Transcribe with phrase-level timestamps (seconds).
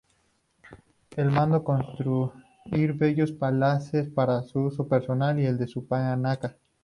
[1.15, 6.57] Él mandó construir bellos palacetes para su uso personal y el de su panaca.